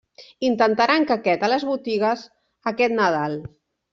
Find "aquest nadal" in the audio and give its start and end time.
2.73-3.37